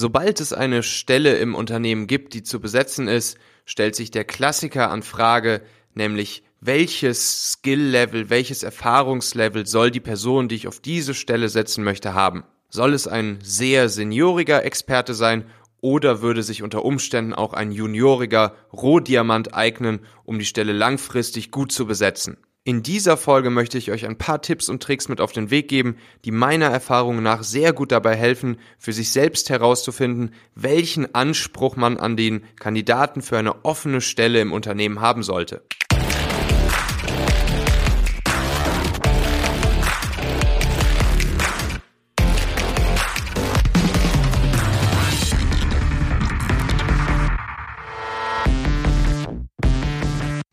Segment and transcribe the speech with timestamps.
[0.00, 4.92] Sobald es eine Stelle im Unternehmen gibt, die zu besetzen ist, stellt sich der Klassiker
[4.92, 5.60] an Frage,
[5.92, 12.14] nämlich welches Skill-Level, welches Erfahrungslevel soll die Person, die ich auf diese Stelle setzen möchte,
[12.14, 12.44] haben?
[12.68, 15.46] Soll es ein sehr senioriger Experte sein
[15.80, 21.72] oder würde sich unter Umständen auch ein junioriger Rohdiamant eignen, um die Stelle langfristig gut
[21.72, 22.36] zu besetzen?
[22.68, 25.68] In dieser Folge möchte ich euch ein paar Tipps und Tricks mit auf den Weg
[25.68, 25.96] geben,
[26.26, 31.96] die meiner Erfahrung nach sehr gut dabei helfen, für sich selbst herauszufinden, welchen Anspruch man
[31.96, 35.62] an den Kandidaten für eine offene Stelle im Unternehmen haben sollte.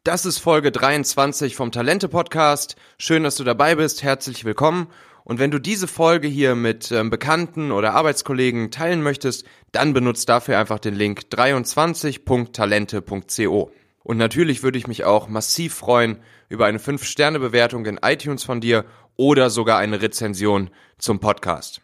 [0.05, 2.76] Das ist Folge 23 vom Talente Podcast.
[3.00, 4.04] Schön, dass du dabei bist.
[4.04, 4.86] Herzlich willkommen.
[5.23, 10.30] Und wenn du diese Folge hier mit ähm, Bekannten oder Arbeitskollegen teilen möchtest, dann benutzt
[10.30, 13.71] dafür einfach den Link 23.talente.co.
[14.04, 18.85] Und natürlich würde ich mich auch massiv freuen über eine 5-Sterne-Bewertung in iTunes von dir
[19.16, 21.82] oder sogar eine Rezension zum Podcast.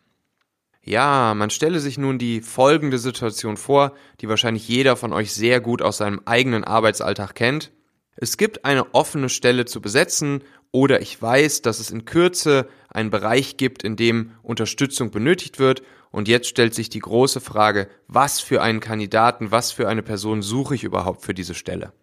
[0.84, 5.60] Ja, man stelle sich nun die folgende Situation vor, die wahrscheinlich jeder von euch sehr
[5.60, 7.72] gut aus seinem eigenen Arbeitsalltag kennt.
[8.24, 13.10] Es gibt eine offene Stelle zu besetzen oder ich weiß, dass es in Kürze einen
[13.10, 18.40] Bereich gibt, in dem Unterstützung benötigt wird und jetzt stellt sich die große Frage, was
[18.40, 21.94] für einen Kandidaten, was für eine Person suche ich überhaupt für diese Stelle?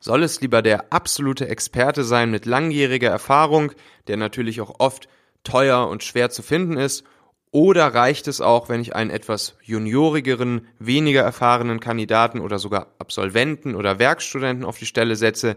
[0.00, 3.70] Soll es lieber der absolute Experte sein mit langjähriger Erfahrung,
[4.08, 5.08] der natürlich auch oft
[5.44, 7.04] teuer und schwer zu finden ist,
[7.50, 13.74] oder reicht es auch, wenn ich einen etwas juniorigeren, weniger erfahrenen Kandidaten oder sogar Absolventen
[13.74, 15.56] oder Werkstudenten auf die Stelle setze,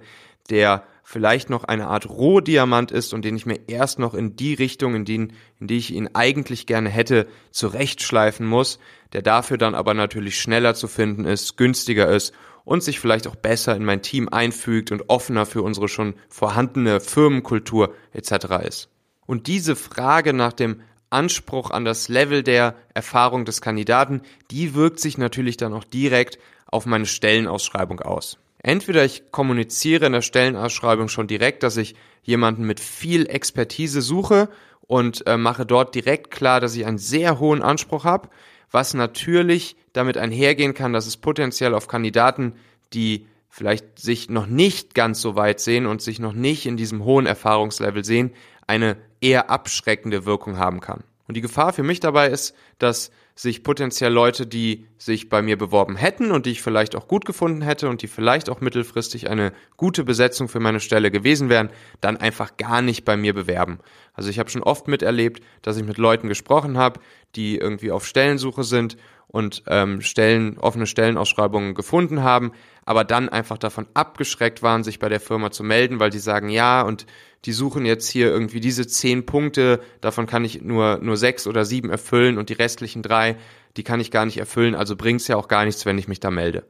[0.50, 4.54] der vielleicht noch eine Art Rohdiamant ist und den ich mir erst noch in die
[4.54, 8.80] Richtung, in, die, in die ich ihn eigentlich gerne hätte, zurechtschleifen muss,
[9.14, 12.34] der dafür dann aber natürlich schneller zu finden ist, günstiger ist
[12.64, 17.02] und sich vielleicht auch besser in mein Team einfügt und offener für unsere schon vorhandene
[17.02, 18.66] Firmenkultur etc.
[18.66, 18.90] ist.
[19.26, 25.00] Und diese Frage nach dem Anspruch an das Level der Erfahrung des Kandidaten, die wirkt
[25.00, 28.38] sich natürlich dann auch direkt auf meine Stellenausschreibung aus.
[28.64, 34.50] Entweder ich kommuniziere in der Stellenausschreibung schon direkt, dass ich jemanden mit viel Expertise suche
[34.82, 38.30] und äh, mache dort direkt klar, dass ich einen sehr hohen Anspruch habe,
[38.70, 42.54] was natürlich damit einhergehen kann, dass es potenziell auf Kandidaten,
[42.94, 47.04] die vielleicht sich noch nicht ganz so weit sehen und sich noch nicht in diesem
[47.04, 48.32] hohen Erfahrungslevel sehen,
[48.68, 51.04] eine eher abschreckende Wirkung haben kann.
[51.28, 55.58] Und die Gefahr für mich dabei ist, dass sich potenziell Leute, die sich bei mir
[55.58, 59.30] beworben hätten und die ich vielleicht auch gut gefunden hätte und die vielleicht auch mittelfristig
[59.30, 61.70] eine gute Besetzung für meine Stelle gewesen wären,
[62.02, 63.80] dann einfach gar nicht bei mir bewerben.
[64.14, 67.00] Also ich habe schon oft miterlebt, dass ich mit Leuten gesprochen habe,
[67.36, 68.98] die irgendwie auf Stellensuche sind
[69.32, 72.52] und ähm, Stellen, offene Stellenausschreibungen gefunden haben,
[72.86, 76.50] aber dann einfach davon abgeschreckt waren, sich bei der Firma zu melden, weil die sagen,
[76.50, 77.06] ja, und
[77.46, 81.64] die suchen jetzt hier irgendwie diese zehn Punkte, davon kann ich nur, nur sechs oder
[81.64, 83.38] sieben erfüllen und die restlichen drei,
[83.78, 86.20] die kann ich gar nicht erfüllen, also bringt's ja auch gar nichts, wenn ich mich
[86.20, 86.66] da melde.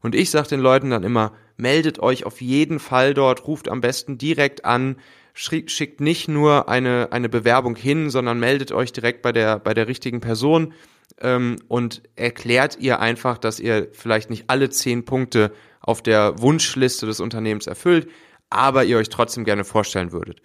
[0.00, 3.80] Und ich sage den Leuten dann immer, meldet euch auf jeden Fall dort, ruft am
[3.80, 4.96] besten direkt an,
[5.34, 9.88] schickt nicht nur eine, eine Bewerbung hin, sondern meldet euch direkt bei der, bei der
[9.88, 10.72] richtigen Person
[11.20, 17.06] ähm, und erklärt ihr einfach, dass ihr vielleicht nicht alle zehn Punkte auf der Wunschliste
[17.06, 18.08] des Unternehmens erfüllt,
[18.48, 20.40] aber ihr euch trotzdem gerne vorstellen würdet.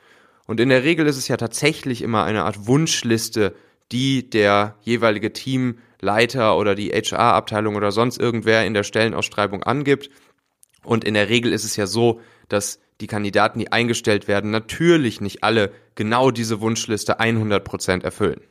[0.48, 3.54] Und in der Regel ist es ja tatsächlich immer eine Art Wunschliste,
[3.92, 10.10] die der jeweilige Teamleiter oder die HR-Abteilung oder sonst irgendwer in der Stellenausschreibung angibt.
[10.84, 15.22] Und in der Regel ist es ja so, dass die Kandidaten, die eingestellt werden, natürlich
[15.22, 18.42] nicht alle genau diese Wunschliste 100% erfüllen.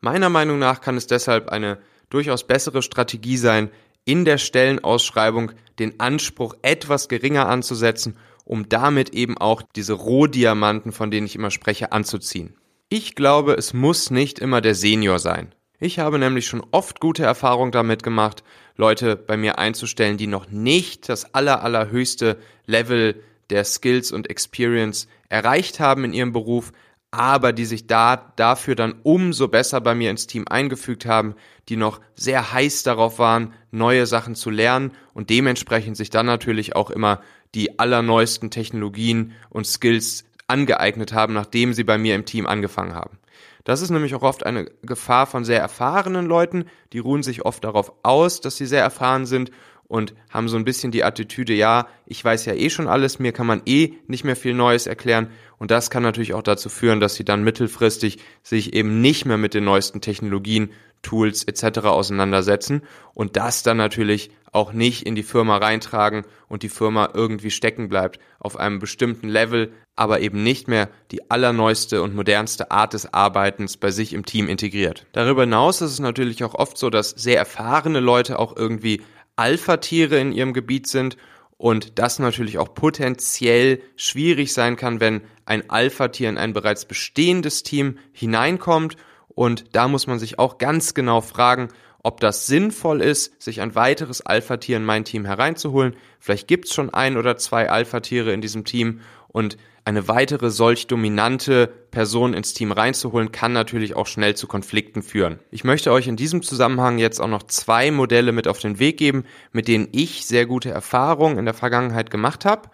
[0.00, 1.78] Meiner Meinung nach kann es deshalb eine
[2.10, 3.70] durchaus bessere Strategie sein,
[4.04, 8.16] in der Stellenausschreibung den Anspruch etwas geringer anzusetzen
[8.48, 12.54] um damit eben auch diese Rohdiamanten, von denen ich immer spreche, anzuziehen.
[12.88, 15.54] Ich glaube, es muss nicht immer der Senior sein.
[15.78, 18.42] Ich habe nämlich schon oft gute Erfahrungen damit gemacht,
[18.76, 25.08] Leute bei mir einzustellen, die noch nicht das aller, allerhöchste Level der Skills und Experience
[25.28, 26.72] erreicht haben in ihrem Beruf,
[27.10, 31.34] aber die sich da dafür dann umso besser bei mir ins Team eingefügt haben,
[31.68, 36.76] die noch sehr heiß darauf waren, neue Sachen zu lernen und dementsprechend sich dann natürlich
[36.76, 37.22] auch immer
[37.54, 43.18] die allerneuesten Technologien und Skills angeeignet haben, nachdem sie bei mir im Team angefangen haben.
[43.64, 47.64] Das ist nämlich auch oft eine Gefahr von sehr erfahrenen Leuten, die ruhen sich oft
[47.64, 49.50] darauf aus, dass sie sehr erfahren sind
[49.88, 53.32] und haben so ein bisschen die Attitüde, ja, ich weiß ja eh schon alles, mir
[53.32, 55.28] kann man eh nicht mehr viel Neues erklären.
[55.58, 59.38] Und das kann natürlich auch dazu führen, dass sie dann mittelfristig sich eben nicht mehr
[59.38, 60.70] mit den neuesten Technologien,
[61.02, 61.78] Tools etc.
[61.86, 62.82] auseinandersetzen
[63.14, 67.88] und das dann natürlich auch nicht in die Firma reintragen und die Firma irgendwie stecken
[67.88, 73.12] bleibt auf einem bestimmten Level, aber eben nicht mehr die allerneueste und modernste Art des
[73.12, 75.06] Arbeitens bei sich im Team integriert.
[75.12, 79.02] Darüber hinaus ist es natürlich auch oft so, dass sehr erfahrene Leute auch irgendwie
[79.38, 81.16] Alpha-Tiere in ihrem Gebiet sind
[81.56, 87.62] und das natürlich auch potenziell schwierig sein kann, wenn ein Alpha-Tier in ein bereits bestehendes
[87.62, 88.96] Team hineinkommt
[89.28, 91.68] und da muss man sich auch ganz genau fragen,
[92.02, 95.96] ob das sinnvoll ist, sich ein weiteres Alpha-Tier in mein Team hereinzuholen.
[96.20, 101.66] Vielleicht gibt's schon ein oder zwei Alpha-Tiere in diesem Team und eine weitere solch dominante
[101.90, 105.38] Person ins Team reinzuholen, kann natürlich auch schnell zu Konflikten führen.
[105.50, 108.98] Ich möchte euch in diesem Zusammenhang jetzt auch noch zwei Modelle mit auf den Weg
[108.98, 112.68] geben, mit denen ich sehr gute Erfahrungen in der Vergangenheit gemacht habe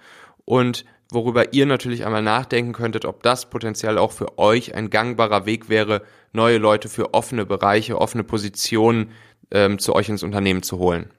[0.44, 5.46] und worüber ihr natürlich einmal nachdenken könntet, ob das potenziell auch für euch ein gangbarer
[5.46, 6.02] Weg wäre,
[6.32, 9.10] neue Leute für offene Bereiche, offene Positionen
[9.50, 11.10] ähm, zu euch ins Unternehmen zu holen.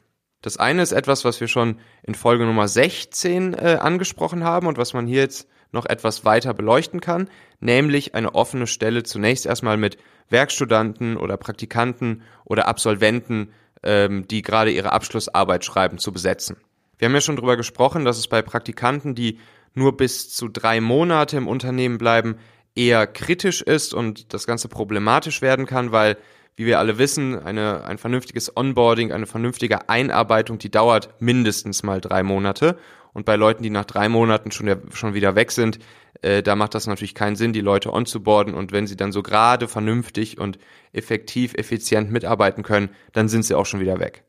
[0.45, 4.77] Das eine ist etwas, was wir schon in Folge Nummer 16 äh, angesprochen haben und
[4.77, 9.77] was man hier jetzt noch etwas weiter beleuchten kann, nämlich eine offene Stelle zunächst erstmal
[9.77, 9.97] mit
[10.29, 16.57] Werkstudenten oder Praktikanten oder Absolventen, ähm, die gerade ihre Abschlussarbeit schreiben, zu besetzen.
[16.99, 19.39] Wir haben ja schon darüber gesprochen, dass es bei Praktikanten, die
[19.73, 22.37] nur bis zu drei Monate im Unternehmen bleiben,
[22.75, 26.17] eher kritisch ist und das Ganze problematisch werden kann, weil,
[26.55, 31.99] wie wir alle wissen, eine, ein vernünftiges Onboarding, eine vernünftige Einarbeitung, die dauert mindestens mal
[31.99, 32.77] drei Monate.
[33.13, 35.79] Und bei Leuten, die nach drei Monaten schon, schon wieder weg sind,
[36.21, 38.53] äh, da macht das natürlich keinen Sinn, die Leute onzuboarden.
[38.53, 40.57] Und wenn sie dann so gerade vernünftig und
[40.91, 44.23] effektiv, effizient mitarbeiten können, dann sind sie auch schon wieder weg.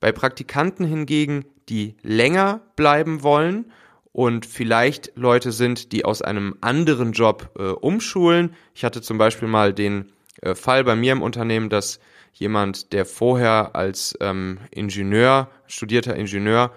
[0.00, 3.72] Bei Praktikanten hingegen, die länger bleiben wollen
[4.12, 8.54] und vielleicht Leute sind, die aus einem anderen Job äh, umschulen.
[8.74, 10.12] Ich hatte zum Beispiel mal den
[10.54, 12.00] Fall bei mir im Unternehmen, dass
[12.32, 16.72] jemand, der vorher als ähm, Ingenieur, studierter Ingenieur,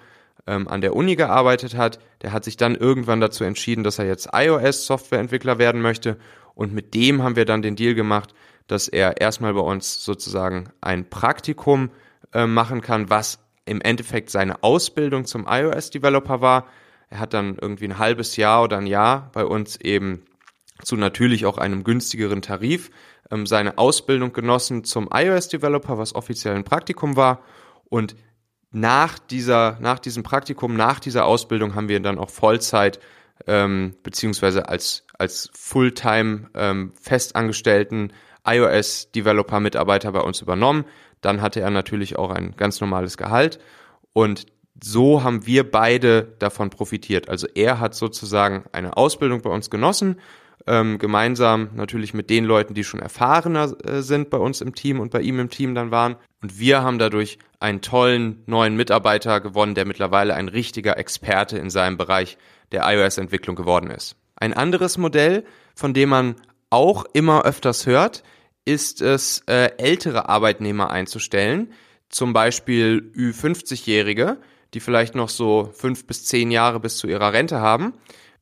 [0.47, 1.99] ähm, an der Uni gearbeitet hat.
[2.21, 6.17] Der hat sich dann irgendwann dazu entschieden, dass er jetzt iOS-Softwareentwickler werden möchte.
[6.55, 8.33] Und mit dem haben wir dann den Deal gemacht,
[8.67, 11.91] dass er erstmal bei uns sozusagen ein Praktikum
[12.33, 16.67] äh, machen kann, was im Endeffekt seine Ausbildung zum iOS-Developer war.
[17.09, 20.23] Er hat dann irgendwie ein halbes Jahr oder ein Jahr bei uns eben
[20.83, 22.91] zu natürlich auch einem günstigeren Tarif
[23.31, 27.43] ähm, seine Ausbildung genossen zum iOS-Developer, was offiziell ein Praktikum war.
[27.89, 28.15] Und
[28.71, 32.99] nach dieser, nach diesem Praktikum, nach dieser Ausbildung haben wir dann auch Vollzeit
[33.47, 38.13] ähm, beziehungsweise als als Fulltime ähm, festangestellten
[38.45, 40.85] iOS-Developer-Mitarbeiter bei uns übernommen.
[41.21, 43.59] Dann hatte er natürlich auch ein ganz normales Gehalt
[44.13, 44.47] und
[44.81, 47.27] so haben wir beide davon profitiert.
[47.27, 50.21] Also er hat sozusagen eine Ausbildung bei uns genossen,
[50.69, 54.99] ähm, gemeinsam natürlich mit den Leuten, die schon erfahrener äh, sind bei uns im Team
[54.99, 56.15] und bei ihm im Team dann waren.
[56.41, 61.71] Und wir haben dadurch einen tollen neuen Mitarbeiter gewonnen, der mittlerweile ein richtiger Experte in
[61.71, 62.37] seinem Bereich
[62.71, 64.15] der iOS-Entwicklung geworden ist.
[64.35, 65.43] Ein anderes Modell,
[65.75, 66.35] von dem man
[66.69, 68.23] auch immer öfters hört,
[68.63, 71.73] ist es, äh, ältere Arbeitnehmer einzustellen,
[72.09, 74.37] zum Beispiel Ü50-Jährige,
[74.75, 77.93] die vielleicht noch so fünf bis zehn Jahre bis zu ihrer Rente haben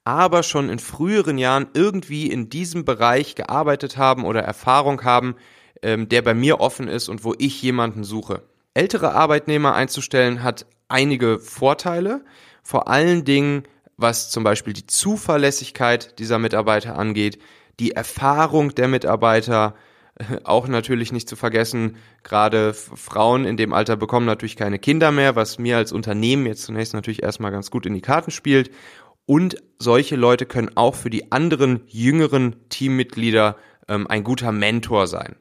[0.08, 5.36] aber schon in früheren Jahren irgendwie in diesem Bereich gearbeitet haben oder Erfahrung haben,
[5.82, 8.44] ähm, der bei mir offen ist und wo ich jemanden suche.
[8.74, 12.24] Ältere Arbeitnehmer einzustellen hat einige Vorteile,
[12.64, 13.64] vor allen Dingen
[13.98, 17.38] was zum Beispiel die Zuverlässigkeit dieser Mitarbeiter angeht,
[17.82, 19.76] die Erfahrung der Mitarbeiter,
[20.46, 25.36] auch natürlich nicht zu vergessen, gerade Frauen in dem Alter bekommen natürlich keine Kinder mehr,
[25.36, 28.72] was mir als Unternehmen jetzt zunächst natürlich erstmal ganz gut in die Karten spielt.
[29.28, 33.58] Und solche Leute können auch für die anderen jüngeren Teammitglieder
[33.88, 35.36] ähm, ein guter Mentor sein.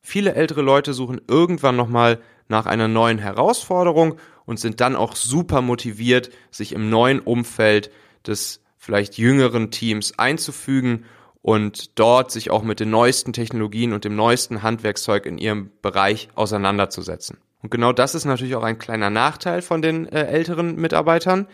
[0.00, 4.16] Viele ältere Leute suchen irgendwann nochmal nach einer neuen Herausforderung
[4.46, 7.90] und sind dann auch super motiviert, sich im neuen Umfeld
[8.26, 11.04] des vielleicht jüngeren Teams einzufügen
[11.42, 16.30] und dort sich auch mit den neuesten Technologien und dem neuesten Handwerkszeug in ihrem Bereich
[16.34, 17.36] auseinanderzusetzen.
[17.62, 21.46] Und genau das ist natürlich auch ein kleiner Nachteil von den äh, älteren Mitarbeitern.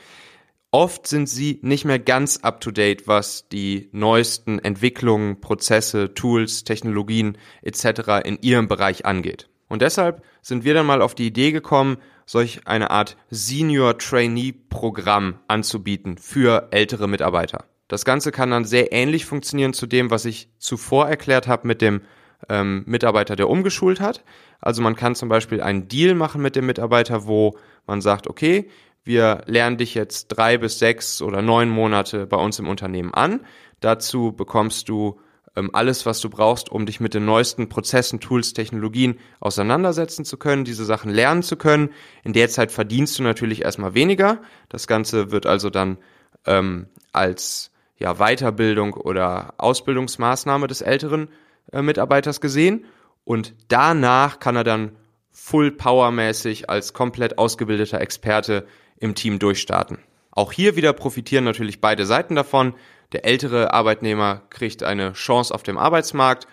[0.75, 8.25] Oft sind sie nicht mehr ganz up-to-date, was die neuesten Entwicklungen, Prozesse, Tools, Technologien etc.
[8.25, 9.49] in ihrem Bereich angeht.
[9.69, 14.51] Und deshalb sind wir dann mal auf die Idee gekommen, solch eine Art Senior Trainee
[14.51, 17.67] Programm anzubieten für ältere Mitarbeiter.
[17.87, 21.83] Das Ganze kann dann sehr ähnlich funktionieren zu dem, was ich zuvor erklärt habe mit
[21.83, 22.01] dem
[22.49, 24.25] ähm, Mitarbeiter, der umgeschult hat.
[24.61, 28.69] Also man kann zum Beispiel einen Deal machen mit dem Mitarbeiter, wo man sagt, okay,
[29.05, 33.41] wir lernen dich jetzt drei bis sechs oder neun Monate bei uns im Unternehmen an.
[33.81, 35.21] Dazu bekommst du
[35.57, 40.37] ähm, alles, was du brauchst, um dich mit den neuesten Prozessen, Tools, Technologien auseinandersetzen zu
[40.37, 41.91] können, diese Sachen lernen zu können.
[42.25, 44.41] In der Zeit verdienst du natürlich erstmal weniger.
[44.69, 45.99] Das Ganze wird also dann
[46.47, 51.29] ähm, als ja, Weiterbildung oder Ausbildungsmaßnahme des älteren
[51.73, 52.87] äh, Mitarbeiters gesehen.
[53.25, 54.97] Und danach kann er dann
[55.31, 58.67] full powermäßig als komplett ausgebildeter Experte
[59.05, 59.99] im Team durchstarten.
[60.31, 62.75] Auch hier wieder profitieren natürlich beide Seiten davon.
[63.13, 66.49] Der ältere Arbeitnehmer kriegt eine Chance auf dem Arbeitsmarkt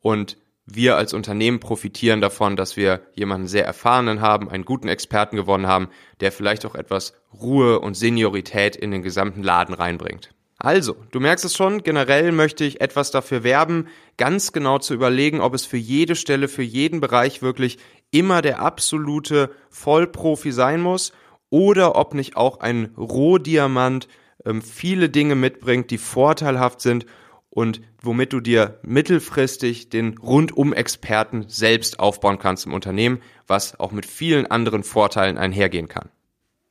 [0.00, 5.36] und wir als Unternehmen profitieren davon, dass wir jemanden sehr erfahrenen haben, einen guten Experten
[5.36, 5.88] gewonnen haben,
[6.20, 10.30] der vielleicht auch etwas Ruhe und Seniorität in den gesamten Laden reinbringt.
[10.58, 15.40] Also, du merkst es schon, generell möchte ich etwas dafür werben, ganz genau zu überlegen,
[15.40, 17.78] ob es für jede Stelle, für jeden Bereich wirklich
[18.10, 21.12] immer der absolute Vollprofi sein muss
[21.50, 24.08] oder ob nicht auch ein Rohdiamant
[24.44, 27.06] ähm, viele Dinge mitbringt, die vorteilhaft sind
[27.50, 34.06] und womit du dir mittelfristig den Rundum-Experten selbst aufbauen kannst im Unternehmen, was auch mit
[34.06, 36.10] vielen anderen Vorteilen einhergehen kann.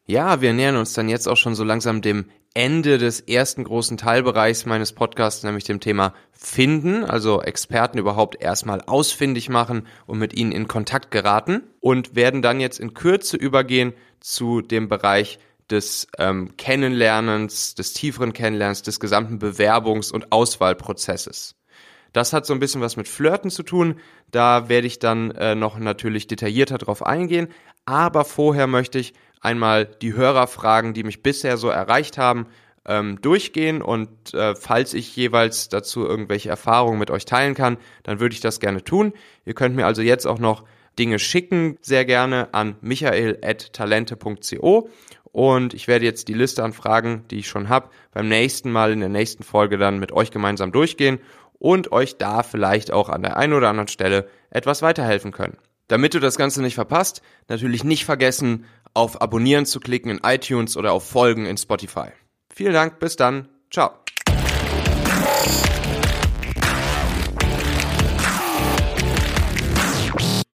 [0.05, 3.97] Ja, wir nähern uns dann jetzt auch schon so langsam dem Ende des ersten großen
[3.97, 10.35] Teilbereichs meines Podcasts, nämlich dem Thema Finden, also Experten überhaupt erstmal ausfindig machen und mit
[10.35, 13.93] ihnen in Kontakt geraten und werden dann jetzt in Kürze übergehen
[14.25, 15.37] zu dem Bereich
[15.69, 21.55] des ähm, Kennenlernens, des tieferen Kennenlernens, des gesamten Bewerbungs- und Auswahlprozesses.
[22.11, 23.99] Das hat so ein bisschen was mit Flirten zu tun.
[24.31, 27.49] Da werde ich dann äh, noch natürlich detaillierter drauf eingehen.
[27.85, 32.47] Aber vorher möchte ich einmal die Hörerfragen, die mich bisher so erreicht haben,
[32.87, 38.19] ähm, durchgehen und äh, falls ich jeweils dazu irgendwelche Erfahrungen mit euch teilen kann, dann
[38.19, 39.13] würde ich das gerne tun.
[39.45, 40.63] Ihr könnt mir also jetzt auch noch
[40.97, 44.89] Dinge schicken, sehr gerne an michael.talente.co
[45.31, 48.93] und ich werde jetzt die Liste an Fragen, die ich schon habe, beim nächsten Mal
[48.93, 51.19] in der nächsten Folge dann mit euch gemeinsam durchgehen
[51.59, 55.57] und euch da vielleicht auch an der einen oder anderen Stelle etwas weiterhelfen können.
[55.87, 60.77] Damit du das Ganze nicht verpasst, natürlich nicht vergessen, auf Abonnieren zu klicken in iTunes
[60.77, 62.07] oder auf Folgen in Spotify.
[62.53, 64.04] Vielen Dank, bis dann, ciao.